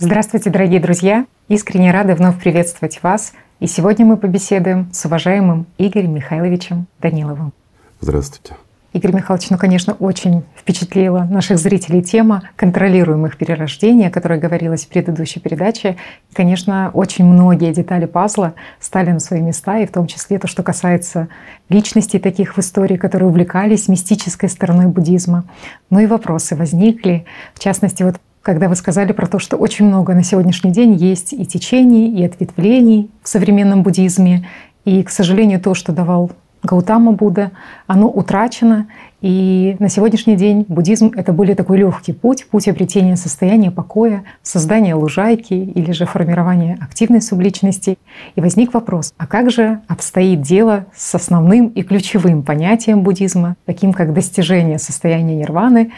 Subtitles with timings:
[0.00, 1.26] Здравствуйте, дорогие друзья!
[1.48, 3.32] Искренне рады вновь приветствовать вас.
[3.58, 7.52] И сегодня мы побеседуем с уважаемым Игорем Михайловичем Даниловым.
[8.00, 8.54] Здравствуйте.
[8.92, 14.88] Игорь Михайлович, ну, конечно, очень впечатлила наших зрителей тема контролируемых перерождений, о которой говорилось в
[14.88, 15.96] предыдущей передаче.
[16.30, 20.46] И, конечно, очень многие детали пазла стали на свои места, и в том числе то,
[20.46, 21.26] что касается
[21.68, 25.42] личностей таких в истории, которые увлекались мистической стороной буддизма.
[25.90, 27.26] Ну и вопросы возникли.
[27.52, 31.32] В частности, вот когда вы сказали про то, что очень много на сегодняшний день есть
[31.32, 34.48] и течений, и ответвлений в современном буддизме.
[34.84, 36.30] И, к сожалению, то, что давал
[36.62, 37.52] Гаутама Будда,
[37.86, 38.88] оно утрачено.
[39.20, 44.94] И на сегодняшний день буддизм— это более такой легкий путь, путь обретения состояния покоя, создания
[44.94, 47.98] лужайки или же формирования активной субличности.
[48.36, 53.92] И возник вопрос, а как же обстоит дело с основным и ключевым понятием буддизма, таким
[53.92, 55.92] как достижение состояния нирваны,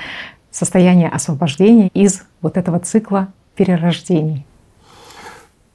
[0.51, 4.47] состояние освобождения из вот этого цикла перерождений?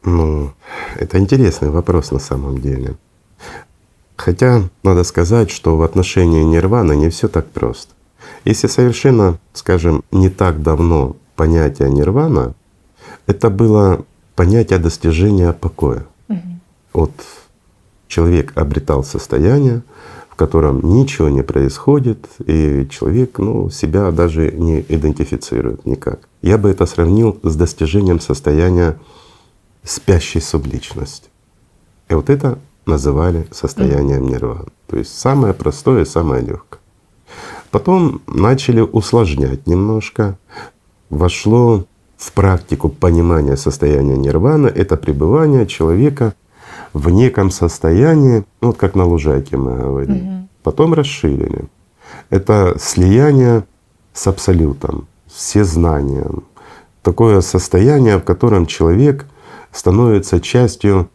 [0.03, 0.53] Ну,
[0.95, 2.95] это интересный вопрос на самом деле.
[4.15, 7.93] Хотя надо сказать, что в отношении нирваны не все так просто.
[8.45, 12.53] Если совершенно, скажем, не так давно понятие нирвана,
[13.27, 16.05] это было понятие достижения покоя.
[16.29, 16.39] Угу.
[16.93, 17.11] Вот
[18.07, 19.81] человек обретал состояние,
[20.35, 26.27] в котором ничего не происходит, и человек ну, себя даже не идентифицирует никак.
[26.41, 28.99] Я бы это сравнил с достижением состояния
[29.81, 31.29] спящей субличности.
[32.09, 34.67] И вот это называли состоянием нирваны.
[34.87, 36.81] То есть самое простое, самое легкое.
[37.71, 40.37] Потом начали усложнять немножко.
[41.09, 41.85] Вошло
[42.17, 46.33] в практику понимания состояния нирваны— это пребывание человека
[46.95, 50.15] в неком состоянии, ну, вот как на лужайке мы говорим.
[50.15, 50.47] Угу.
[50.63, 51.65] Потом расширили.
[52.29, 53.65] Это слияние
[54.13, 56.45] с абсолютом, все знанием.
[57.03, 59.25] Такое состояние, в котором человек
[59.73, 61.09] становится частью,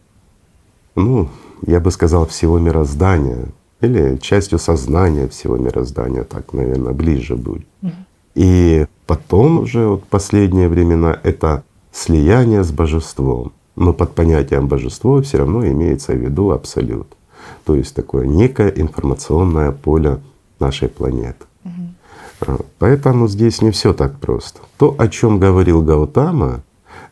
[0.94, 1.30] ну,
[1.66, 3.46] я бы сказал, всего мироздания
[3.80, 7.66] или частью сознания всего мироздания, так, наверное, ближе будет.
[7.82, 7.92] Угу.
[8.34, 13.52] И потом уже вот последние времена это слияние с божеством.
[13.80, 17.16] Но под понятием божество все равно имеется в виду абсолют.
[17.64, 20.20] То есть такое некое информационное поле
[20.58, 21.46] нашей планеты.
[21.64, 22.58] Угу.
[22.78, 24.60] Поэтому здесь не все так просто.
[24.76, 26.60] То, о чем говорил Гаутама,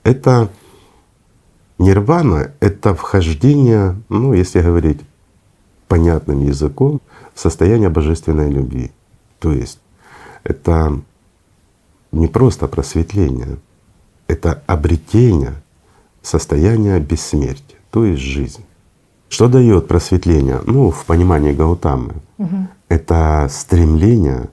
[0.02, 0.50] это
[1.78, 5.00] нирвана— это вхождение, ну, если говорить
[5.88, 7.00] понятным языком,
[7.34, 8.92] в состояние божественной любви.
[9.38, 9.80] То есть
[10.44, 11.00] это
[12.12, 13.56] не просто просветление,
[14.26, 15.54] это обретение
[16.28, 18.64] состояние бессмертия, то есть жизнь.
[19.28, 20.60] Что дает просветление?
[20.66, 22.68] Ну, в понимании Гаутамы, угу.
[22.88, 24.48] это стремление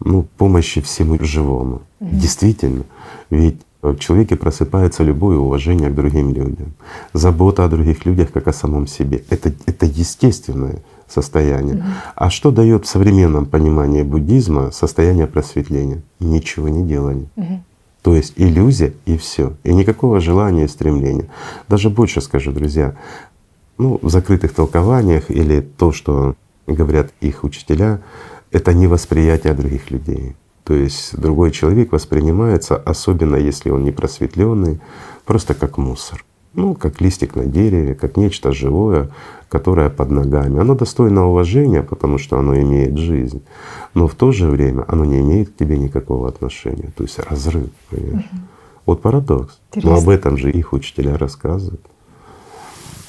[0.00, 1.82] ну, помощи всему живому.
[2.00, 2.10] Угу.
[2.12, 2.84] Действительно,
[3.30, 6.74] ведь в человеке просыпается любое уважение к другим людям,
[7.12, 9.24] забота о других людях как о самом себе.
[9.28, 11.76] Это, это естественное состояние.
[11.76, 11.84] Угу.
[12.16, 16.02] А что дает в современном понимании буддизма состояние просветления?
[16.20, 17.28] Ничего не делания.
[17.36, 17.62] Угу.
[18.02, 19.54] То есть иллюзия и все.
[19.62, 21.28] И никакого желания и стремления.
[21.68, 22.96] Даже больше скажу, друзья,
[23.78, 26.34] ну, в закрытых толкованиях или то, что
[26.66, 28.02] говорят их учителя,
[28.50, 30.36] это не восприятие других людей.
[30.64, 34.80] То есть другой человек воспринимается, особенно если он не просветленный,
[35.24, 36.24] просто как мусор.
[36.54, 39.10] Ну, как листик на дереве, как нечто живое,
[39.48, 40.60] которое под ногами.
[40.60, 43.42] Оно достойно уважения, потому что оно имеет жизнь,
[43.94, 46.90] но в то же время оно не имеет к тебе никакого отношения.
[46.96, 47.70] То есть разрыв.
[47.90, 48.28] Понимаешь?
[48.32, 48.40] Угу.
[48.86, 49.60] Вот парадокс.
[49.70, 49.90] Интересно.
[49.90, 51.84] Но об этом же их учителя рассказывают.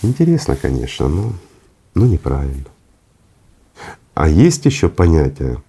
[0.02, 1.34] Интересно, конечно, но,
[1.96, 2.66] но неправильно.
[4.14, 5.62] А есть еще понятие,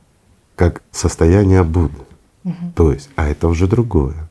[0.56, 1.98] как состояние Будды.
[2.44, 2.54] Угу.
[2.74, 4.28] То есть, а это уже другое.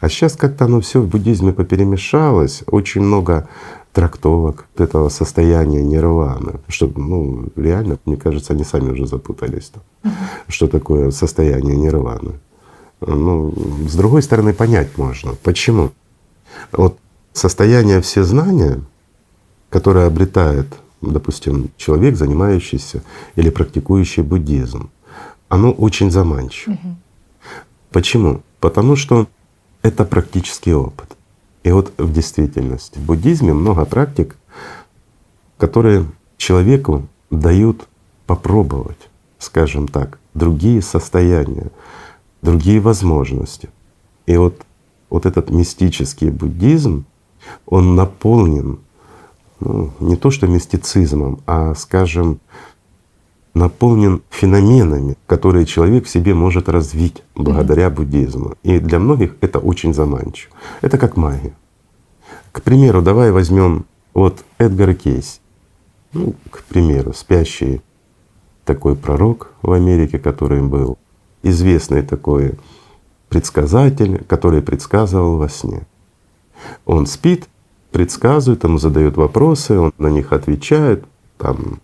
[0.00, 3.48] А сейчас как-то оно все в буддизме поперемешалось, очень много
[3.92, 10.12] трактовок этого состояния нирваны, что ну реально, мне кажется, они сами уже запутались там,
[10.46, 12.34] что такое состояние нирваны.
[13.00, 13.54] Ну,
[13.88, 15.34] с другой стороны, понять можно.
[15.42, 15.90] Почему?
[16.72, 16.98] Вот
[17.32, 18.80] состояние всезнания,
[19.70, 20.66] которое обретает,
[21.00, 23.02] допустим, человек, занимающийся
[23.36, 24.90] или практикующий буддизм,
[25.48, 26.74] оно очень заманчиво.
[26.74, 26.96] Угу.
[27.90, 28.42] Почему?
[28.60, 29.28] Потому что
[29.82, 31.16] это практический опыт.
[31.64, 34.36] И вот в действительности в буддизме много практик,
[35.56, 37.88] которые человеку дают
[38.26, 39.08] попробовать,
[39.38, 41.70] скажем так, другие состояния,
[42.42, 43.68] другие возможности.
[44.26, 44.62] И вот,
[45.10, 47.04] вот этот мистический буддизм,
[47.66, 48.78] он наполнен
[49.60, 52.40] ну, не то что мистицизмом, а, скажем,
[53.54, 58.54] наполнен феноменами, которые человек в себе может развить благодаря буддизму.
[58.62, 60.54] И для многих это очень заманчиво.
[60.80, 61.54] Это как магия.
[62.52, 65.40] К примеру, давай возьмем вот Эдгар Кейс.
[66.12, 67.82] Ну, к примеру, спящий
[68.64, 70.98] такой пророк в Америке, который был,
[71.42, 72.58] известный такой
[73.28, 75.86] предсказатель, который предсказывал во сне.
[76.84, 77.48] Он спит,
[77.92, 81.04] предсказывает, ему задают вопросы, он на них отвечает,
[81.36, 81.80] там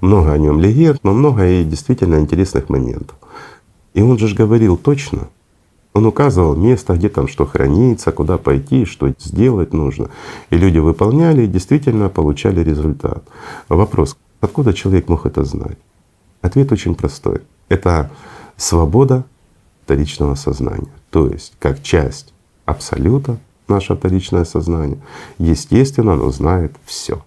[0.00, 3.16] много о нем легенд, но много и действительно интересных моментов.
[3.94, 5.28] И он же говорил точно,
[5.96, 10.10] он указывал место, где там что хранится, куда пойти, что сделать нужно.
[10.50, 13.24] И люди выполняли и действительно получали результат.
[13.70, 15.78] Вопрос, откуда человек мог это знать?
[16.42, 17.40] Ответ очень простой.
[17.70, 18.10] Это
[18.58, 19.24] свобода
[19.84, 20.92] вторичного сознания.
[21.08, 22.34] То есть как часть
[22.66, 24.98] абсолюта наше вторичное сознание,
[25.38, 27.24] естественно, оно знает все.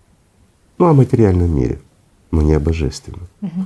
[0.77, 1.79] Ну о материальном мире,
[2.31, 2.57] но не.
[2.57, 3.65] Угу.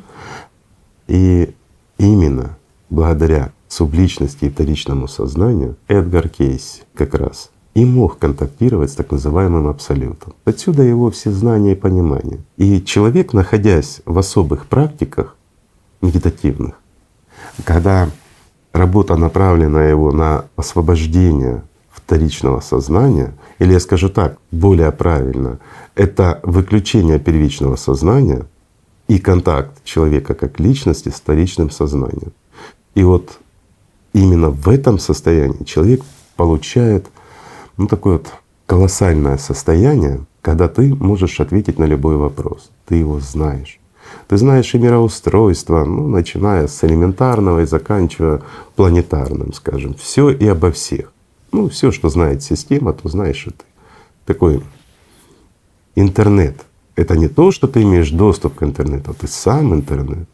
[1.08, 1.54] И
[1.98, 2.58] именно
[2.90, 9.68] благодаря субличности и вторичному сознанию Эдгар Кейс как раз и мог контактировать с так называемым
[9.68, 10.34] абсолютом.
[10.46, 12.40] Отсюда его все знания и понимание.
[12.58, 15.36] И человек, находясь в особых практиках
[16.02, 16.76] медитативных,
[17.64, 18.10] когда
[18.74, 25.60] работа направлена его на освобождение вторичного сознания, или я скажу так, более правильно,
[25.96, 28.46] это выключение первичного сознания
[29.08, 32.34] и контакт человека как личности с вторичным сознанием.
[32.96, 33.40] И вот
[34.14, 36.02] именно в этом состоянии человек
[36.36, 37.08] получает
[37.78, 38.28] ну, такое вот
[38.66, 43.80] колоссальное состояние, когда ты можешь ответить на любой вопрос, ты его знаешь.
[44.28, 48.42] Ты знаешь и мироустройство, ну, начиная с элементарного и заканчивая
[48.76, 51.12] планетарным, скажем, все и обо всех.
[51.52, 53.66] Ну, все, что знает система, то знаешь и ты.
[54.26, 54.64] Такой
[55.96, 56.66] интернет.
[56.96, 60.30] Это не то, что ты имеешь доступ к интернету, а ты сам интернет.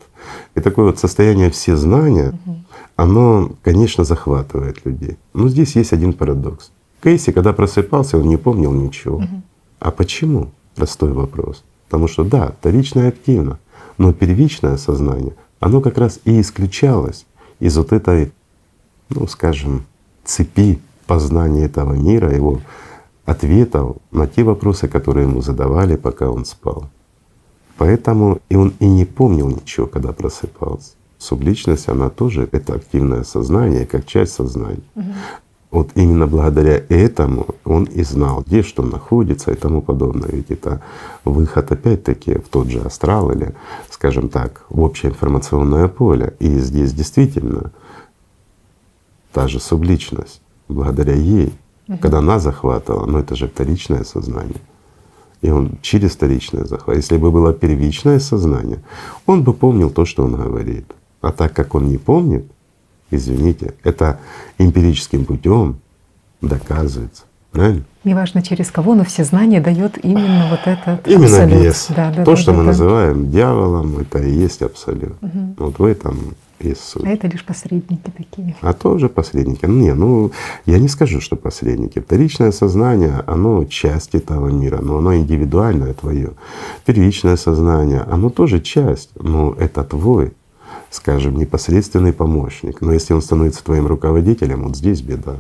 [0.56, 2.58] И такое вот состояние всезнания, угу.
[2.96, 5.18] оно, конечно, захватывает людей.
[5.34, 6.72] Но здесь есть один парадокс.
[7.02, 9.18] Кейси, когда просыпался, он не помнил ничего.
[9.18, 9.42] Угу.
[9.80, 10.52] А почему?
[10.76, 11.64] Простой вопрос.
[11.86, 13.58] Потому что да, вторично активно,
[13.98, 17.26] но первичное сознание, оно как раз и исключалось
[17.60, 18.32] из вот этой,
[19.10, 19.86] ну скажем,
[20.24, 22.60] цепи познания этого мира, его
[23.30, 26.90] ответов на те вопросы, которые ему задавали, пока он спал.
[27.78, 30.94] Поэтому и он и не помнил ничего, когда просыпался.
[31.18, 34.84] Субличность, она тоже— это активное сознание, как часть сознания.
[34.96, 35.06] Угу.
[35.72, 40.30] Вот именно благодаря этому он и знал, где что находится и тому подобное.
[40.32, 40.82] Ведь это
[41.24, 43.54] выход опять-таки в тот же астрал или,
[43.92, 46.34] скажем так, в общее информационное поле.
[46.40, 47.72] И здесь действительно
[49.32, 51.54] та же субличность, благодаря ей,
[51.90, 51.98] угу.
[51.98, 54.62] когда она захватывала, но это же вторичное сознание.
[55.42, 56.96] И он через вторичное захват.
[56.98, 58.80] Если бы было первичное сознание,
[59.26, 60.86] он бы помнил то, что он говорит.
[61.22, 62.46] А так как он не помнит,
[63.12, 64.20] Извините, это
[64.58, 65.80] эмпирическим путем
[66.42, 67.24] доказывается.
[67.52, 67.84] Правильно?
[68.04, 71.64] Неважно через кого, но все знания дает именно вот этот Именно абсолют.
[71.64, 71.88] бес.
[71.90, 72.68] Да, да, То, да, что да, мы да.
[72.68, 75.16] называем дьяволом, это и есть абсолют.
[75.22, 75.56] Угу.
[75.58, 77.04] Вот в этом есть суть.
[77.06, 78.56] А это лишь посредники такие.
[78.62, 79.66] А тоже посредники.
[79.66, 80.32] Ну, не, ну
[80.66, 82.00] я не скажу, что посредники.
[82.00, 86.32] Вторичное сознание, оно часть этого мира, но оно индивидуальное твое.
[86.86, 90.34] Первичное сознание, оно тоже часть, но это твой
[90.92, 92.82] скажем, непосредственный помощник.
[92.82, 95.36] Но если он становится твоим руководителем, вот здесь беда.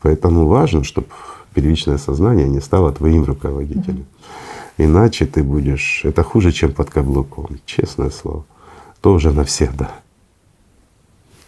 [0.00, 1.08] Поэтому важно, чтобы
[1.54, 4.06] первичное сознание не стало твоим руководителем.
[4.78, 8.44] Иначе ты будешь, это хуже, чем под каблуком, честное слово,
[9.02, 9.90] тоже навсегда.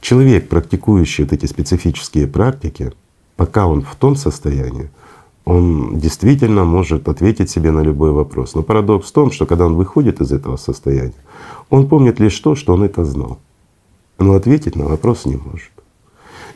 [0.02, 2.92] Человек, практикующий вот эти специфические практики,
[3.37, 4.90] пока он в том состоянии,
[5.44, 8.54] он действительно может ответить себе на любой вопрос.
[8.56, 11.14] Но парадокс в том, что когда он выходит из этого состояния,
[11.71, 13.38] он помнит лишь то, что он это знал.
[14.18, 15.71] Но ответить на вопрос не может.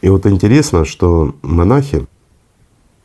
[0.01, 2.05] И вот интересно, что монахи,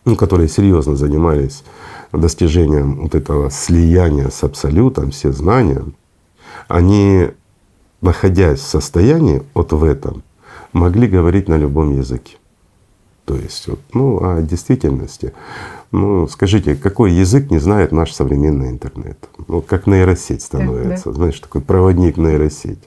[0.05, 1.63] ну, которые серьезно занимались
[2.12, 5.83] достижением вот этого слияния с Абсолютом, все знания,
[6.67, 7.27] они,
[8.01, 10.24] находясь в состоянии вот в этом,
[10.73, 12.37] могли говорить на любом языке.
[13.25, 15.33] То есть, вот, ну, о действительности.
[15.91, 19.17] Ну, скажите, какой язык не знает наш современный интернет?
[19.47, 21.15] Ну, как нейросеть становится, да, да.
[21.17, 22.79] знаешь, такой проводник нейросеть.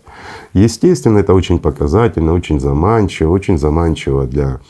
[0.52, 4.60] Естественно, это очень показательно, очень заманчиво, очень заманчиво для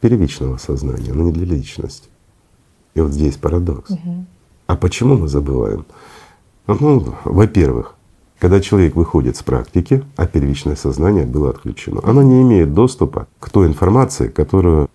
[0.00, 2.08] первичного сознания, но не для личности.
[2.94, 3.90] И вот здесь парадокс.
[3.90, 4.26] Угу.
[4.66, 5.86] А почему мы забываем?
[6.66, 7.94] Ну, во-первых,
[8.38, 13.50] когда человек выходит с практики, а первичное сознание было отключено, оно не имеет доступа к
[13.50, 14.88] той информации, которую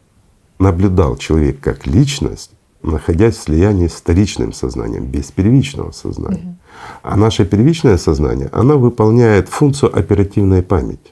[0.60, 6.38] наблюдал человек как личность находясь в слиянии с вторичным сознанием, без первичного сознания.
[6.38, 6.56] Угу.
[7.04, 11.12] А наше первичное сознание, оно выполняет функцию оперативной памяти.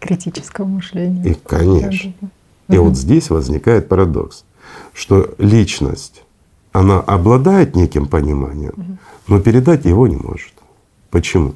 [0.00, 1.30] Критического мышления.
[1.30, 2.12] И, конечно.
[2.20, 2.28] Да,
[2.68, 2.74] да.
[2.74, 2.88] И угу.
[2.88, 4.44] вот здесь возникает парадокс,
[4.94, 6.22] что личность,
[6.72, 8.98] она обладает неким пониманием, угу.
[9.28, 10.52] но передать его не может.
[11.12, 11.54] Почему?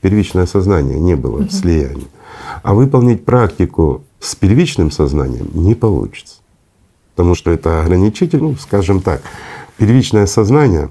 [0.00, 1.44] Первичное сознание не было угу.
[1.44, 2.08] в слиянии.
[2.62, 6.36] А выполнить практику с первичным сознанием не получится.
[7.14, 9.22] Потому что это ограничитель, ну, скажем так,
[9.76, 10.90] первичное сознание,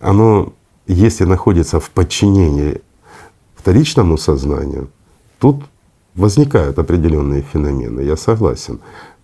[0.00, 0.52] оно,
[0.86, 2.82] если находится в подчинении
[3.54, 4.90] вторичному сознанию,
[5.38, 5.64] тут
[6.14, 8.80] возникают определенные феномены, я согласен.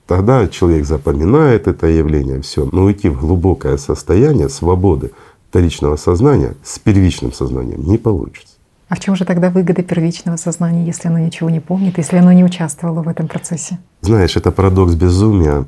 [0.07, 2.69] Тогда человек запоминает это явление, все.
[2.71, 5.11] Но уйти в глубокое состояние свободы
[5.51, 8.55] вторичного сознания с первичным сознанием не получится.
[8.89, 12.33] А в чем же тогда выгода первичного сознания, если оно ничего не помнит, если оно
[12.33, 13.79] не участвовало в этом процессе?
[14.01, 15.67] Знаешь, это парадокс безумия.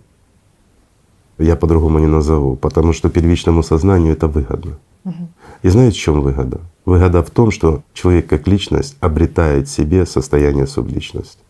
[1.39, 4.79] Я по-другому не назову, потому что первичному сознанию это выгодно.
[5.05, 5.29] Угу.
[5.63, 6.61] И знаете, в чем выгода?
[6.85, 11.43] Выгода в том, что человек как личность обретает в себе состояние субличности.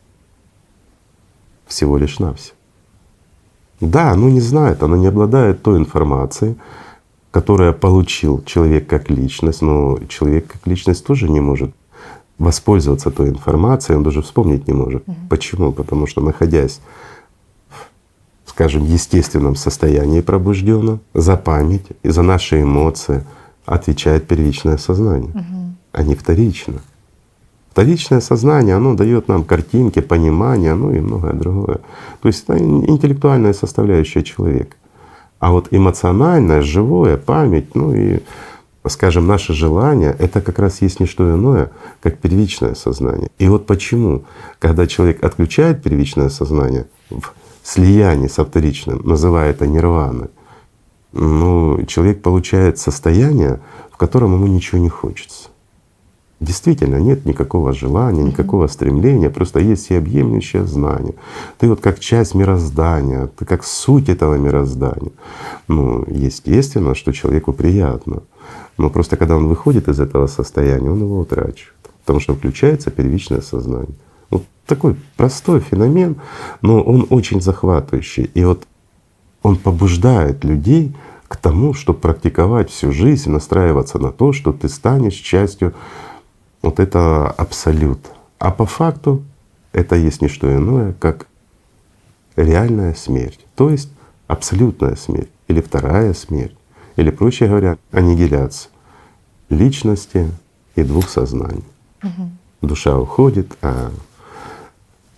[1.66, 2.56] Всего лишь навсего.
[3.80, 6.56] Да, оно не знает, оно не обладает той информацией,
[7.30, 11.72] которое получил человек как личность, но человек как личность тоже не может
[12.38, 15.06] воспользоваться той информацией, он даже вспомнить не может.
[15.06, 15.16] Угу.
[15.28, 15.72] Почему?
[15.72, 16.80] Потому что находясь
[17.68, 23.24] в, скажем, естественном состоянии пробужденном, за память и за наши эмоции
[23.66, 25.74] отвечает первичное сознание, угу.
[25.92, 26.80] а не вторичное.
[27.70, 31.78] Вторичное сознание, оно дает нам картинки, понимание, ну и многое другое.
[32.20, 34.76] То есть это интеллектуальная составляющая человека.
[35.40, 38.20] А вот эмоциональное, живое, память, ну и,
[38.86, 43.30] скажем, наше желание— это как раз есть не что иное, как первичное сознание.
[43.38, 44.24] И вот почему,
[44.58, 47.32] когда человек отключает первичное сознание в
[47.62, 50.28] слиянии со вторичным, называя это нирваной,
[51.12, 55.49] ну, человек получает состояние, в котором ему ничего не хочется.
[56.40, 61.14] Действительно, нет никакого желания, никакого стремления, просто есть всеобъемлющее знание.
[61.58, 65.12] Ты вот как часть мироздания, ты как суть этого мироздания.
[65.68, 68.22] Ну, естественно, что человеку приятно.
[68.78, 71.74] Но просто когда он выходит из этого состояния, он его утрачивает,
[72.06, 73.94] потому что включается первичное сознание.
[74.30, 76.16] Вот такой простой феномен,
[76.62, 78.30] но он очень захватывающий.
[78.32, 78.66] И вот
[79.42, 80.96] он побуждает людей
[81.28, 85.74] к тому, чтобы практиковать всю жизнь, настраиваться на то, что ты станешь частью
[86.62, 88.00] вот это абсолют.
[88.38, 89.22] А по факту
[89.72, 91.26] это есть не что иное, как
[92.36, 93.90] реальная смерть, то есть
[94.26, 96.56] абсолютная смерть или вторая смерть,
[96.96, 98.70] или проще говоря, аннигиляция
[99.50, 100.30] личности
[100.76, 101.64] и двух сознаний.
[102.02, 102.30] Угу.
[102.62, 103.90] Душа уходит, а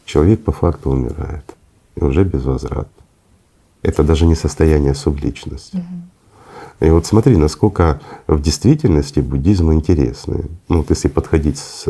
[0.05, 1.45] человек по факту умирает
[1.95, 3.03] и уже безвозвратно.
[3.83, 5.77] Это даже не состояние субличности.
[5.77, 6.03] Угу.
[6.83, 10.47] И вот смотри, насколько в действительности буддизм интересный.
[10.69, 11.87] Ну вот если подходить с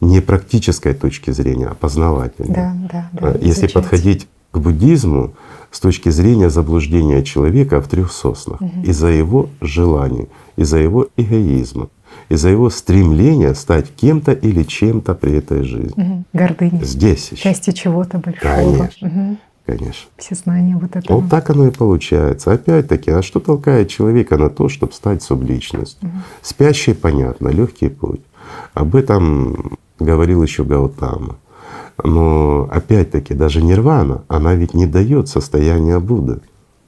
[0.00, 2.54] не практической точки зрения, а познавательной.
[2.54, 3.72] Да, да, да, а если изучать.
[3.72, 5.32] подходить к буддизму
[5.70, 8.82] с точки зрения заблуждения человека в трех соснах угу.
[8.82, 11.88] из-за его желаний, из-за его эгоизма,
[12.28, 16.02] из-за его стремления стать кем-то или чем-то при этой жизни.
[16.02, 16.24] Угу.
[16.34, 16.84] Гордыня.
[16.84, 17.42] Здесь еще.
[17.42, 18.54] Частью чего-то большого.
[18.54, 19.08] Конечно.
[19.08, 20.08] Угу конечно.
[20.16, 21.12] Все знания вот это.
[21.12, 22.52] Вот так оно и получается.
[22.52, 26.08] Опять-таки, а что толкает человека на то, чтобы стать субличностью?
[26.08, 26.16] Угу.
[26.42, 28.22] Спящий, понятно, легкий путь.
[28.74, 31.36] Об этом говорил еще Гаутама.
[32.04, 36.40] Но опять-таки даже нирвана, она ведь не дает состояния Будды.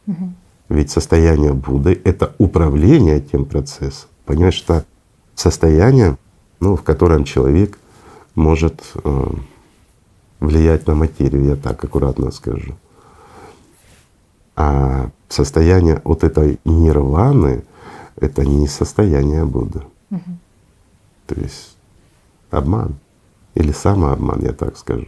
[0.07, 0.33] Угу.
[0.69, 4.09] Ведь состояние Будды— это управление тем процессом.
[4.27, 4.85] Понимаешь, что
[5.35, 6.19] состояние,
[6.61, 7.79] ну, в котором человек
[8.35, 9.27] может э,
[10.41, 12.75] влиять на материю, я так аккуратно скажу.
[14.57, 17.65] А состояние вот этой нирваны—
[18.17, 19.83] это не состояние Будды.
[20.11, 20.31] Угу.
[21.27, 21.77] То есть
[22.51, 22.97] обман
[23.55, 25.07] или самообман, я так скажу.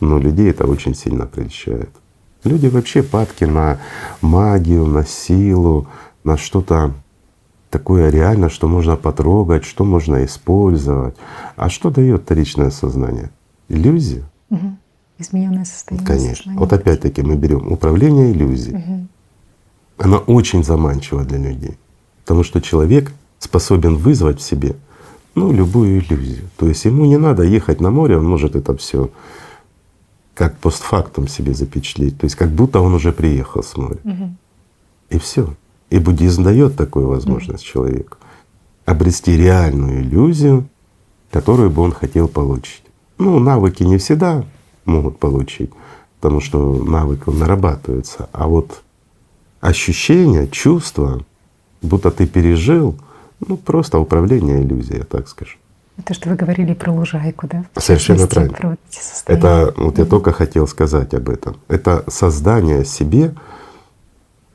[0.00, 1.90] Но людей это очень сильно прельщает.
[2.44, 3.80] Люди вообще падки на
[4.20, 5.88] магию, на силу,
[6.22, 6.92] на что-то
[7.70, 11.16] такое реально, что можно потрогать, что можно использовать.
[11.56, 13.30] А что дает вторичное сознание?
[13.68, 14.24] Иллюзия.
[15.18, 16.06] Измененное состояние.
[16.06, 16.54] Конечно.
[16.56, 18.76] Вот опять-таки мы берем управление иллюзией.
[18.76, 19.06] Угу.
[19.98, 21.78] Она очень заманчива для людей,
[22.24, 24.76] потому что человек способен вызвать в себе
[25.34, 26.48] ну, любую иллюзию.
[26.56, 29.10] То есть ему не надо ехать на море, он может это все
[30.34, 34.00] как постфактум себе запечатлеть, то есть как будто он уже приехал с моря.
[34.04, 34.36] Угу.
[35.10, 35.54] И все.
[35.88, 37.72] И буддизм дает такую возможность угу.
[37.72, 38.18] человеку
[38.84, 40.68] обрести реальную иллюзию,
[41.30, 42.82] которую бы он хотел получить.
[43.18, 44.44] Ну, навыки не всегда
[44.86, 45.70] могут получить,
[46.20, 48.82] потому что навык он нарабатывается, а вот
[49.60, 51.24] ощущение, чувство,
[51.82, 52.96] будто ты пережил,
[53.46, 55.56] ну просто управление иллюзией, я так скажу.
[56.04, 57.64] То, что вы говорили про лужайку, да?
[57.76, 58.76] Совершенно правильно.
[59.26, 61.56] Это вот я только хотел сказать об этом.
[61.68, 63.34] Это создание себе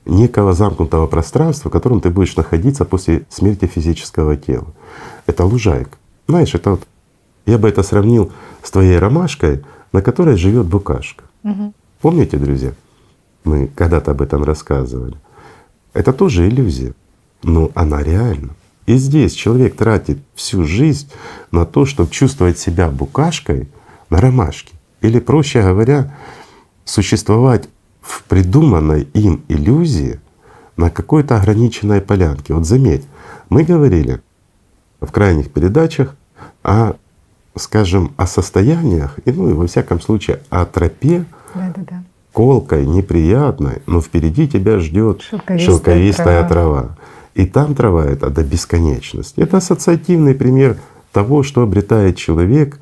[0.05, 4.67] некого замкнутого пространства, в котором ты будешь находиться после смерти физического тела.
[5.25, 5.97] Это лужайка.
[6.27, 6.87] Знаешь, это вот
[7.45, 11.23] я бы это сравнил с твоей ромашкой, на которой живет букашка.
[11.43, 11.73] Угу.
[12.01, 12.73] Помните, друзья?
[13.43, 15.15] Мы когда-то об этом рассказывали.
[15.93, 16.93] Это тоже иллюзия,
[17.43, 18.55] но она реальна.
[18.85, 21.09] И здесь человек тратит всю жизнь
[21.51, 23.67] на то, чтобы чувствовать себя букашкой
[24.09, 24.73] на ромашке.
[25.01, 26.15] Или, проще говоря,
[26.85, 27.69] существовать
[28.01, 30.19] в придуманной им иллюзии
[30.77, 32.53] на какой-то ограниченной полянке.
[32.53, 33.05] Вот заметь,
[33.49, 34.21] мы говорили
[34.99, 36.15] в крайних передачах
[36.63, 36.95] о,
[37.55, 42.03] скажем, о состояниях, и, ну и во всяком случае о тропе, да, да, да.
[42.31, 46.81] колкой, неприятной, но впереди тебя ждет шелковистая, шелковистая трава.
[46.81, 46.97] трава.
[47.33, 49.39] И там трава это до бесконечности.
[49.39, 50.77] Это ассоциативный пример
[51.11, 52.79] того, что обретает человек,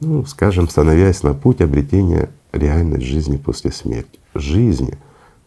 [0.00, 4.18] ну, скажем, становясь на путь обретения реальной жизни после смерти.
[4.34, 4.98] Жизни,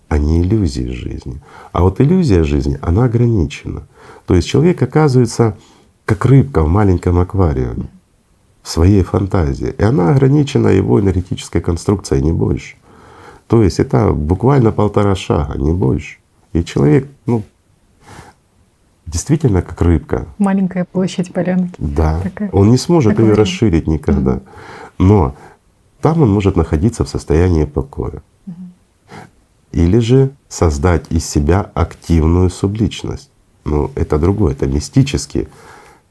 [0.07, 1.41] а не иллюзии жизни.
[1.71, 3.87] А вот иллюзия жизни, она ограничена.
[4.25, 5.57] То есть человек оказывается
[6.05, 7.87] как рыбка в маленьком аквариуме,
[8.65, 9.75] в своей фантазии.
[9.77, 12.77] И она ограничена его энергетической конструкцией, не больше.
[13.45, 16.17] То есть это буквально полтора шага, не больше.
[16.51, 17.43] И человек, ну,
[19.05, 20.25] действительно как рыбка.
[20.39, 21.75] Маленькая площадь полянки.
[21.77, 22.19] Да.
[22.21, 22.49] Такая.
[22.51, 24.33] Он не сможет ее расширить никогда.
[24.33, 24.43] Угу.
[24.97, 25.35] Но
[26.01, 28.23] там он может находиться в состоянии покоя.
[28.47, 28.55] Угу.
[29.73, 33.29] Или же создать из себя активную субличность.
[33.63, 35.49] Ну, это другое, это мистический,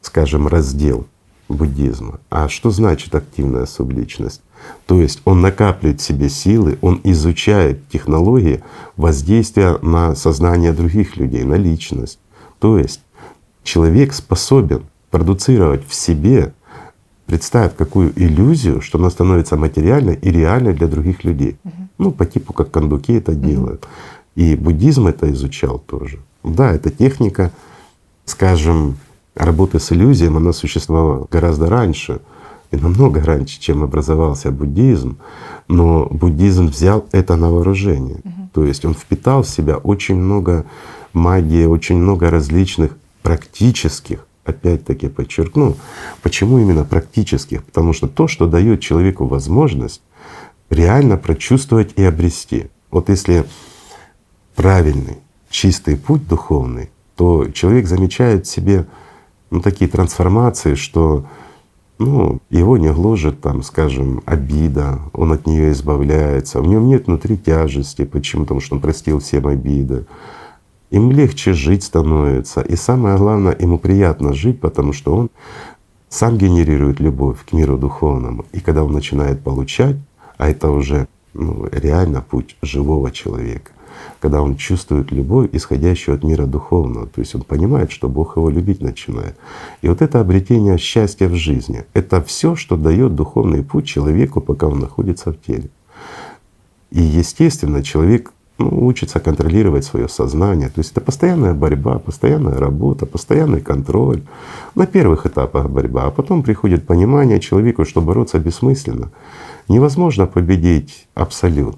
[0.02, 1.08] скажем, раздел
[1.48, 2.20] буддизма.
[2.30, 4.42] А что значит активная субличность?
[4.86, 8.62] То есть он накапливает в себе силы, он изучает технологии
[8.96, 12.18] воздействия на сознание других людей, на личность.
[12.58, 13.00] То есть
[13.62, 16.52] человек способен продуцировать в себе,
[17.26, 21.56] представив какую иллюзию, что она становится материальной и реальной для других людей.
[21.64, 21.74] Угу.
[21.98, 23.40] Ну, по типу как кондуки это угу.
[23.40, 23.88] делают.
[24.34, 26.18] И буддизм это изучал тоже.
[26.42, 27.52] Да, эта техника,
[28.24, 28.96] скажем,
[29.34, 32.20] работы с иллюзией, она существовала гораздо раньше
[32.70, 35.18] и намного раньше, чем образовался буддизм.
[35.68, 38.20] Но буддизм взял это на вооружение.
[38.24, 38.48] Угу.
[38.52, 40.64] То есть он впитал в себя очень много
[41.12, 45.76] магии, очень много различных практических, опять-таки подчеркну,
[46.22, 47.64] почему именно практических?
[47.64, 50.02] Потому что то, что дает человеку возможность
[50.70, 52.66] реально прочувствовать и обрести.
[52.90, 53.44] Вот если
[54.54, 55.18] правильный,
[55.48, 58.86] чистый путь духовный, то человек замечает в себе
[59.54, 61.24] ну, такие трансформации, что
[61.98, 67.38] ну, его не гложет там, скажем, обида, он от нее избавляется, в нем нет внутри
[67.38, 68.04] тяжести.
[68.04, 68.42] Почему?
[68.42, 70.06] Потому что он простил всем обиды
[70.94, 72.60] им легче жить становится.
[72.60, 75.30] И самое главное, ему приятно жить, потому что он
[76.08, 78.44] сам генерирует любовь к миру духовному.
[78.52, 79.96] И когда он начинает получать,
[80.38, 83.72] а это уже ну, реально путь живого человека,
[84.20, 88.50] когда он чувствует любовь, исходящую от мира духовного, то есть он понимает, что Бог его
[88.50, 89.36] любить начинает.
[89.82, 94.66] И вот это обретение счастья в жизни— это все, что дает духовный путь человеку, пока
[94.66, 95.68] он находится в теле.
[96.90, 100.68] И естественно, человек ну, учится контролировать свое сознание.
[100.68, 104.22] То есть это постоянная борьба, постоянная работа, постоянный контроль.
[104.76, 109.10] На первых этапах борьба, а потом приходит понимание человеку, что бороться бессмысленно.
[109.68, 111.76] Невозможно победить абсолют.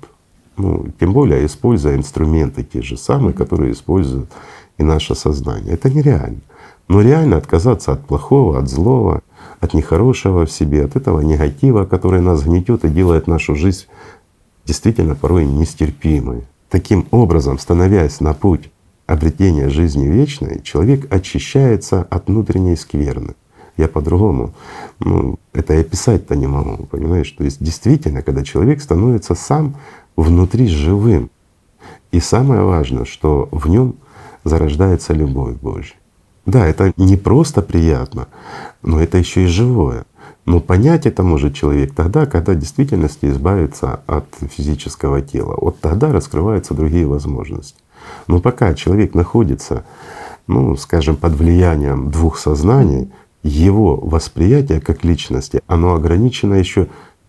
[0.57, 4.31] Ну, тем более используя инструменты те же самые, которые используют
[4.79, 5.75] и наше сознание.
[5.75, 6.41] Это нереально.
[6.89, 9.23] Но реально отказаться от плохого, от злого,
[9.61, 13.87] от нехорошего в себе, от этого негатива, который нас гнетет и делает нашу жизнь
[14.65, 16.45] действительно порой нестерпимой.
[16.69, 18.71] Таким образом, становясь на путь
[19.07, 23.35] обретения жизни вечной, человек очищается от внутренней скверны.
[23.77, 24.55] Я по-другому,
[25.01, 27.31] ну, это и описать-то не могу, понимаешь?
[27.33, 29.77] То есть действительно, когда человек становится сам
[30.17, 31.31] внутри живым,
[32.13, 33.97] и самое важное, что в нем
[34.45, 35.97] зарождается любовь Божья.
[36.47, 38.29] Да, это не просто приятно,
[38.83, 40.05] но это еще и живое.
[40.45, 45.59] Но понять это может человек тогда, когда в действительности избавится от физического тела.
[45.61, 47.81] Вот тогда раскрываются другие возможности.
[48.29, 49.85] Но пока человек находится,
[50.47, 53.11] ну, скажем, под влиянием двух сознаний,
[53.43, 56.87] его восприятие как личности, оно ограничено еще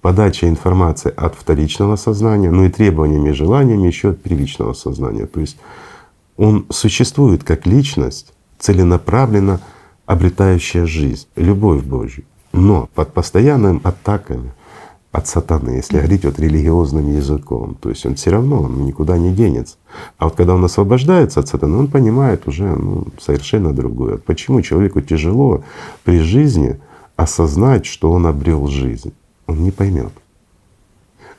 [0.08, 5.26] подачей информации от вторичного сознания, ну и требованиями и желаниями еще от первичного сознания.
[5.26, 5.58] То есть
[6.38, 9.60] он существует как личность, целенаправленно
[10.06, 14.54] обретающая жизнь, любовь Божью но под постоянными атаками
[15.12, 17.76] от сатаны, если говорить вот религиозным языком.
[17.82, 19.76] То есть он все равно он никуда не денется.
[20.17, 24.17] А вот когда он освобождается от сатаны, он понимает уже ну, совершенно другое.
[24.17, 25.65] Почему человеку тяжело
[26.06, 26.80] при жизни
[27.17, 29.13] осознать, что он обрел жизнь?
[29.47, 30.12] Он не поймет.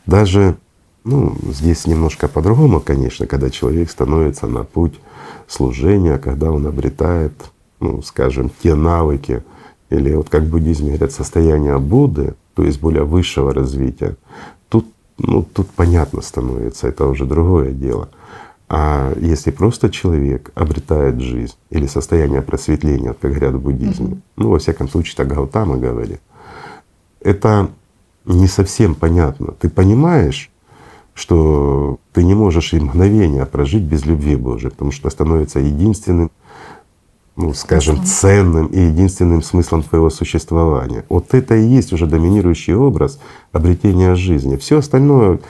[0.06, 0.56] Даже
[1.04, 5.00] ну, здесь немножко по-другому, конечно, когда человек становится на путь
[5.46, 7.32] служения, когда он обретает,
[7.80, 9.42] ну, скажем, те навыки,
[9.90, 14.16] или вот как в буддизме говорят, состояние Будды, то есть более высшего развития,
[14.68, 18.10] тут, ну, тут понятно становится, это уже другое дело.
[18.68, 24.20] А если просто человек обретает жизнь или состояние просветления, как говорят в буддизме, mm-hmm.
[24.36, 26.20] ну, во всяком случае, так Гаутама говорит,
[27.20, 27.70] это
[28.34, 29.54] не совсем понятно.
[29.58, 30.50] Ты понимаешь,
[31.14, 36.30] что ты не можешь и мгновения прожить без любви Божией, потому что становится единственным,
[37.36, 41.04] ну, скажем, ценным и единственным смыслом твоего существования.
[41.08, 43.18] Вот это и есть уже доминирующий образ
[43.52, 44.56] обретения жизни.
[44.56, 45.40] Все остальное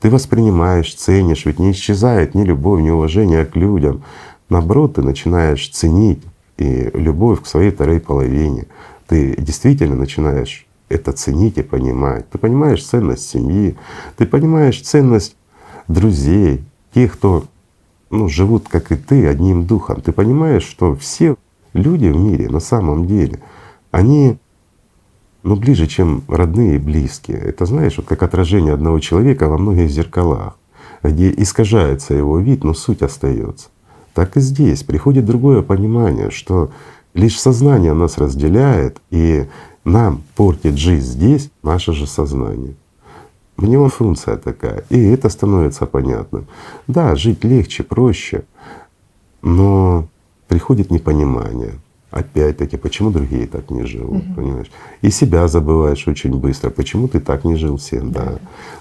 [0.00, 4.02] ты воспринимаешь, ценишь, ведь не исчезает ни любовь, ни уважение к людям.
[4.48, 6.22] Наоборот, ты начинаешь ценить
[6.56, 8.66] и любовь к своей второй половине.
[9.08, 12.28] Ты действительно начинаешь это ценить и понимать.
[12.30, 13.76] Ты понимаешь ценность семьи,
[14.16, 15.36] ты понимаешь ценность
[15.86, 16.62] друзей,
[16.94, 17.44] тех, кто
[18.10, 20.00] ну, живут, как и ты, одним духом.
[20.00, 21.36] Ты понимаешь, что все
[21.72, 23.40] люди в мире на самом деле,
[23.90, 24.38] они
[25.42, 27.38] ну, ближе, чем родные и близкие.
[27.38, 30.58] Это знаешь, вот как отражение одного человека во многих зеркалах,
[31.02, 33.68] где искажается его вид, но суть остается.
[34.14, 36.70] Так и здесь приходит другое понимание, что
[37.18, 39.46] лишь сознание нас разделяет, и
[39.84, 42.74] нам портит жизнь здесь наше же сознание.
[43.56, 46.46] В него функция такая, и это становится понятным.
[46.86, 48.44] Да, жить легче, проще,
[49.42, 50.06] но
[50.46, 51.74] приходит непонимание.
[52.10, 54.34] Опять-таки, почему другие так не живут, угу.
[54.34, 54.70] понимаешь?
[55.02, 56.70] И себя забываешь очень быстро.
[56.70, 58.24] Почему ты так не жил всем, да.
[58.24, 58.38] да.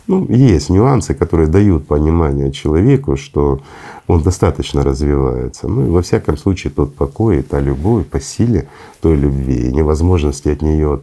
[0.07, 3.59] Ну, есть нюансы, которые дают понимание человеку, что
[4.07, 5.67] он достаточно развивается.
[5.67, 8.69] Ну и во всяком случае тот покой, та любовь по силе
[9.01, 11.01] той любви и невозможности от нее,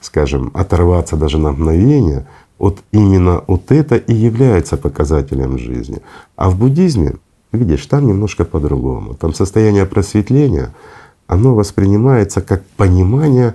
[0.00, 2.26] скажем, оторваться даже на мгновение,
[2.58, 6.00] вот именно вот это и является показателем жизни.
[6.34, 7.14] А в буддизме,
[7.52, 9.14] видишь, там немножко по-другому.
[9.14, 10.74] Там состояние просветления—
[11.30, 13.54] оно воспринимается как понимание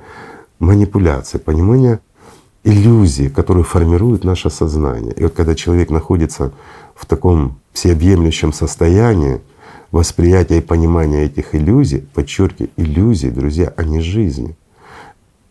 [0.60, 2.00] манипуляции, понимание
[2.64, 5.12] иллюзии, которую формирует наше сознание.
[5.12, 6.54] И вот когда человек находится
[6.96, 9.42] в таком всеобъемлющем состоянии
[9.92, 14.56] восприятия и понимания этих иллюзий, подчеркиваю, иллюзии, друзья, а не жизни.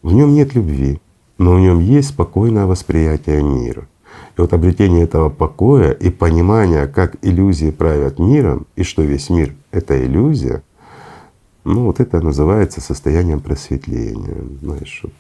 [0.02, 1.02] В нем нет любви,
[1.37, 3.87] но в нем есть спокойное восприятие мира.
[4.38, 9.54] И вот обретение этого покоя и понимания, как иллюзии правят миром, и что весь мир—
[9.72, 10.62] это иллюзия—
[11.64, 14.44] ну вот это называется состоянием просветления.
[14.61, 15.12] Знаешь, вот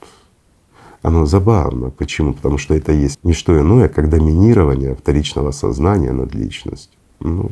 [1.02, 1.90] оно забавно.
[1.90, 2.32] Почему?
[2.32, 6.98] Потому что это есть не что иное, как доминирование вторичного сознания над личностью.
[7.20, 7.50] Ну,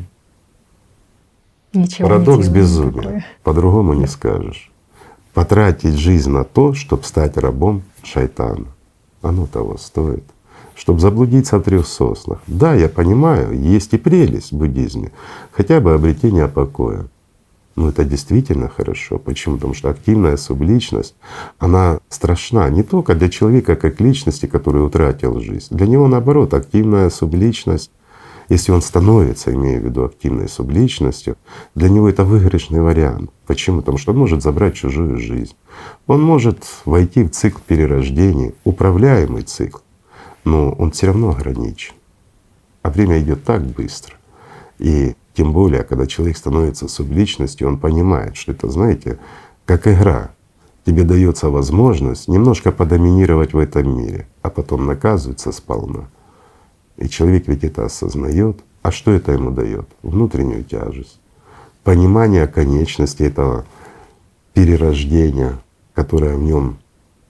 [1.74, 3.24] Ничего Парадокс безумия.
[3.42, 4.70] По-другому не скажешь.
[5.32, 8.66] Потратить жизнь на то, чтобы стать рабом шайтана.
[9.22, 10.24] Оно того стоит.
[10.74, 12.40] Чтобы заблудиться в трех соснах.
[12.46, 15.12] Да, я понимаю, есть и прелесть в буддизме,
[15.50, 17.06] хотя бы обретение покоя.
[17.74, 19.18] Ну это действительно хорошо.
[19.18, 19.56] Почему?
[19.56, 21.14] Потому что активная субличность,
[21.58, 25.74] она страшна не только для человека как личности, который утратил жизнь.
[25.74, 27.90] Для него наоборот, активная субличность,
[28.48, 31.36] если он становится, имея в виду активной субличностью,
[31.74, 33.30] для него это выигрышный вариант.
[33.46, 33.78] Почему?
[33.78, 35.54] Потому что он может забрать чужую жизнь.
[36.06, 39.78] Он может войти в цикл перерождений, управляемый цикл,
[40.44, 41.94] но он все равно ограничен.
[42.82, 44.16] А время идет так быстро.
[44.78, 49.18] И тем более, когда человек становится субличностью, он понимает, что это, знаете,
[49.64, 50.30] как игра.
[50.84, 56.08] Тебе дается возможность немножко подоминировать в этом мире, а потом наказывается сполна.
[56.96, 58.60] И человек ведь это осознает.
[58.82, 59.88] А что это ему дает?
[60.02, 61.20] Внутреннюю тяжесть,
[61.84, 63.64] понимание конечности этого
[64.54, 65.58] перерождения,
[65.94, 66.78] которое в нем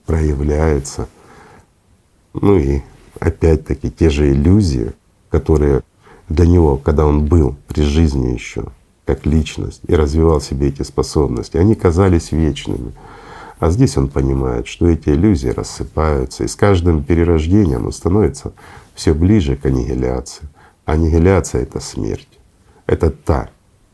[0.07, 1.07] проявляется.
[2.33, 2.81] Ну и
[3.19, 4.93] опять-таки те же иллюзии,
[5.29, 5.83] которые
[6.29, 8.65] для него, когда он был при жизни еще
[9.05, 12.93] как личность и развивал себе эти способности, они казались вечными.
[13.59, 18.53] А здесь он понимает, что эти иллюзии рассыпаются, и с каждым перерождением он становится
[18.95, 20.47] все ближе к аннигиляции.
[20.85, 22.27] Аннигиляция— это смерть.
[22.85, 23.49] Это та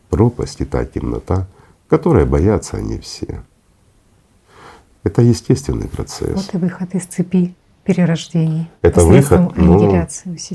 [0.10, 1.48] пропасть и та темнота,
[1.88, 3.44] которой боятся они все.
[5.04, 6.36] Это естественный процесс.
[6.36, 7.56] Вот и выход из цепи
[7.90, 8.70] перерождений.
[8.84, 10.06] Это выход, ну,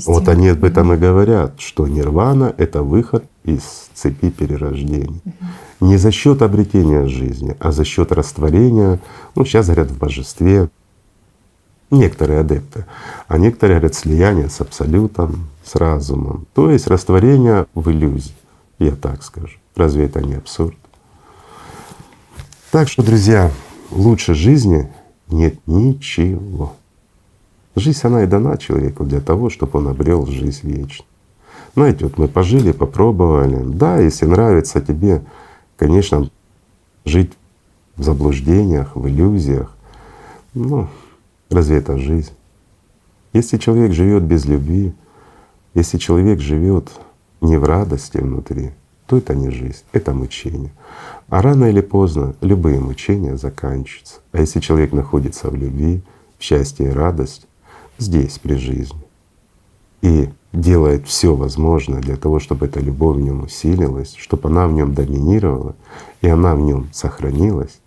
[0.05, 5.21] вот они об этом и говорят, что нирвана— это выход из цепи перерождений.
[5.25, 5.87] Угу.
[5.87, 8.99] Не за счет обретения жизни, а за счет растворения,
[9.35, 10.69] ну сейчас говорят в божестве,
[11.91, 12.85] некоторые адепты,
[13.27, 18.35] а некоторые говорят слияние с абсолютом, с разумом, то есть растворение в иллюзии,
[18.79, 19.57] я так скажу.
[19.75, 20.77] Разве это не абсурд?
[22.71, 23.51] Так что, друзья,
[23.91, 24.89] лучше жизни
[25.27, 26.75] нет ничего.
[27.75, 31.07] Жизнь, она и дана человеку для того, чтобы он обрел жизнь вечную.
[31.75, 33.61] Знаете, вот мы пожили, попробовали.
[33.63, 35.23] Да, если нравится тебе,
[35.75, 36.29] конечно,
[37.03, 37.33] жить
[37.97, 39.75] в заблуждениях, в иллюзиях,
[40.53, 40.87] ну,
[41.49, 42.31] разве это жизнь?
[43.33, 44.93] Если человек живет без любви,
[45.73, 46.89] если человек живет
[47.41, 48.71] не в радости внутри,
[49.07, 50.71] то это не жизнь, это мучение.
[51.27, 54.21] А рано или поздно любые мучения заканчиваются.
[54.31, 56.01] А если человек находится в любви,
[56.39, 57.47] в счастье и радость,
[57.97, 59.01] здесь, при жизни,
[60.01, 64.73] и делает все возможное для того, чтобы эта любовь в нем усилилась, чтобы она в
[64.73, 65.75] нем доминировала,
[66.21, 67.79] и она в нем сохранилась,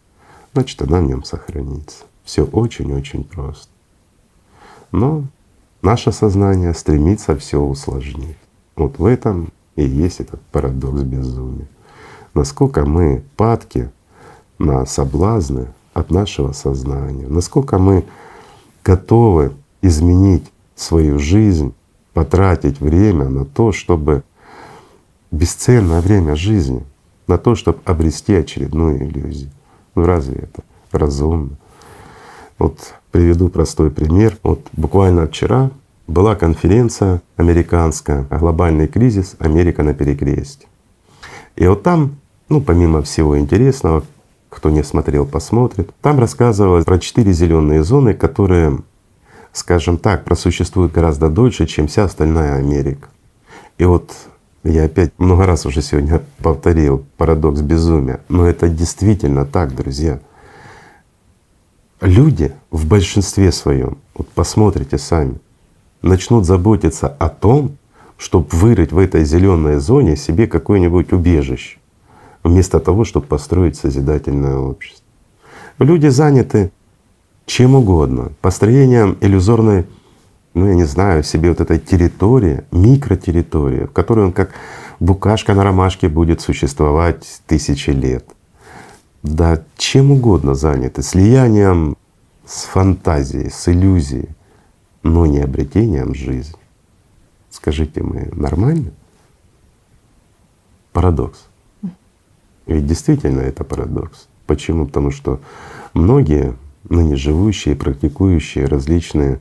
[0.52, 2.04] значит она в нем сохранится.
[2.24, 3.68] Все очень-очень просто.
[4.92, 5.24] Но
[5.82, 8.36] наше сознание стремится все усложнить.
[8.76, 11.68] Вот в этом и есть этот парадокс безумия.
[12.34, 13.90] Насколько мы падки
[14.58, 18.04] на соблазны от нашего сознания, насколько мы
[18.84, 21.74] готовы изменить свою жизнь,
[22.12, 24.22] потратить время на то, чтобы
[25.30, 26.84] бесценное время жизни,
[27.26, 29.50] на то, чтобы обрести очередную иллюзию.
[29.94, 30.62] Ну разве это
[30.92, 31.56] разумно?
[32.58, 34.36] Вот приведу простой пример.
[34.42, 35.70] Вот буквально вчера
[36.06, 39.36] была конференция американская «Глобальный кризис.
[39.38, 40.68] Америка на перекрестье».
[41.56, 42.16] И вот там,
[42.48, 44.04] ну помимо всего интересного,
[44.48, 48.78] кто не смотрел, посмотрит, там рассказывалось про четыре зеленые зоны, которые
[49.52, 53.08] скажем так, просуществует гораздо дольше, чем вся остальная Америка.
[53.78, 54.12] И вот
[54.64, 60.20] я опять много раз уже сегодня повторил парадокс безумия, но это действительно так, друзья.
[62.00, 65.40] Люди в большинстве своем, вот посмотрите сами,
[66.00, 67.76] начнут заботиться о том,
[68.16, 71.78] чтобы вырыть в этой зеленой зоне себе какое-нибудь убежище,
[72.42, 75.04] вместо того, чтобы построить созидательное общество.
[75.78, 76.72] Люди заняты
[77.48, 79.86] чем угодно, построением иллюзорной,
[80.52, 84.50] ну я не знаю, себе вот этой территории, микротерритории, в которой он как
[85.00, 88.24] букашка на ромашке будет существовать тысячи лет.
[89.22, 91.96] Да чем угодно заняты, слиянием
[92.44, 94.28] с фантазией, с иллюзией,
[95.02, 96.60] но не обретением жизни.
[97.50, 98.90] Скажите, мы нормально?
[100.92, 101.46] Парадокс.
[102.66, 104.28] Ведь действительно это парадокс.
[104.46, 104.84] Почему?
[104.86, 105.40] Потому что
[105.94, 106.54] многие
[106.88, 109.40] ныне живущие, практикующие различные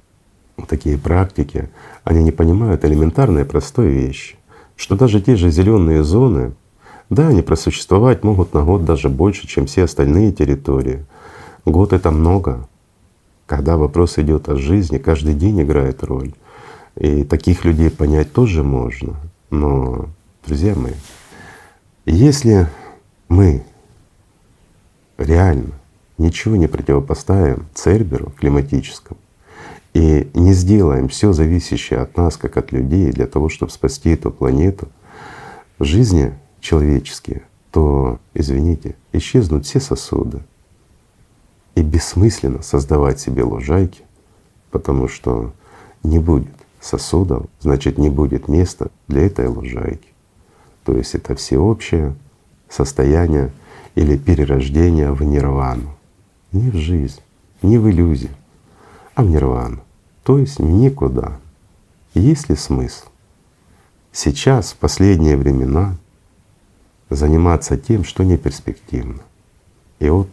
[0.68, 1.70] такие практики,
[2.04, 4.36] они не понимают элементарной простой вещи,
[4.76, 6.54] что даже те же зеленые зоны,
[7.10, 11.06] да, они просуществовать могут на год даже больше, чем все остальные территории.
[11.66, 12.68] Год это много.
[13.46, 16.34] Когда вопрос идет о жизни, каждый день играет роль.
[16.96, 19.16] И таких людей понять тоже можно.
[19.50, 20.08] Но,
[20.46, 20.94] друзья мои,
[22.06, 22.68] если
[23.30, 23.64] мы
[25.18, 25.77] реально
[26.18, 29.20] ничего не противопоставим Церберу климатическому
[29.94, 34.30] и не сделаем все зависящее от нас, как от людей, для того, чтобы спасти эту
[34.30, 34.88] планету,
[35.80, 40.42] жизни человеческие, то, извините, исчезнут все сосуды.
[41.74, 44.04] И бессмысленно создавать себе лужайки,
[44.70, 45.54] потому что
[46.04, 50.10] не будет сосудов, значит не будет места для этой лужайки.
[50.86, 52.16] То есть это всеобщее
[52.70, 53.52] состояние
[53.96, 55.97] или перерождение в нирвану
[56.52, 57.20] не в жизнь,
[57.62, 58.32] не в иллюзию,
[59.16, 59.82] а в нирвану,
[60.24, 61.40] то есть никуда.
[62.14, 63.08] Есть ли смысл
[64.12, 65.96] сейчас, в последние времена,
[67.10, 69.22] заниматься тем, что не перспективно?
[70.00, 70.30] И вот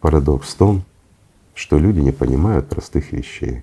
[0.00, 0.84] парадокс в том,
[1.54, 3.62] что люди не понимают простых вещей.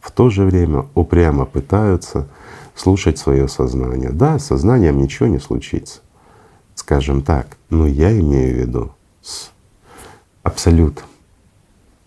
[0.00, 2.28] В то же время упрямо пытаются
[2.74, 4.10] слушать свое сознание.
[4.10, 6.00] Да, с сознанием ничего не случится.
[6.74, 9.50] Скажем так, но я имею в виду с
[10.42, 11.04] абсолют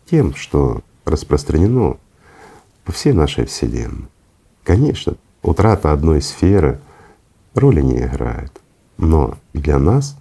[0.06, 1.98] тем, что распространено
[2.84, 4.08] по всей нашей Вселенной.
[4.63, 6.80] Конечно, утрата одной сферы
[7.54, 8.52] роли не играет,
[8.98, 10.17] но для нас,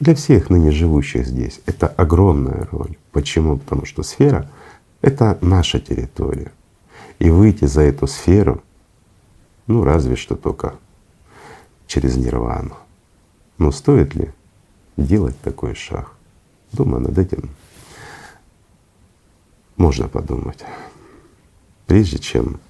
[0.00, 2.96] для всех ныне живущих здесь, это огромная роль.
[3.12, 3.58] Почему?
[3.58, 4.48] Потому что сфера—
[5.00, 6.52] это наша территория.
[7.18, 8.62] И выйти за эту сферу,
[9.66, 10.74] ну разве что только
[11.86, 12.76] через нирвану.
[13.58, 14.30] Но стоит ли
[14.96, 16.10] делать такой шаг?
[16.72, 17.50] Думаю, над этим
[19.76, 20.64] можно подумать,
[21.86, 22.60] прежде чем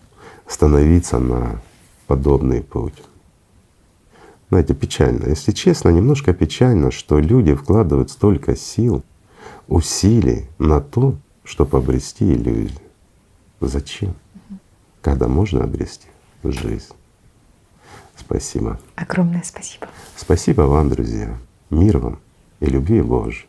[0.46, 1.60] становиться на
[2.06, 3.02] подобный путь.
[4.48, 9.02] Знаете, печально, если честно, немножко печально, что люди вкладывают столько сил,
[9.68, 12.78] усилий на то, чтобы обрести иллюзию.
[13.60, 14.14] Зачем?
[15.00, 16.08] Когда можно обрести
[16.44, 16.92] жизнь.
[18.16, 18.78] Спасибо.
[18.94, 19.86] Огромное спасибо.
[20.16, 21.38] Спасибо вам, друзья.
[21.70, 22.18] Мир вам
[22.60, 23.48] и любви Божьей.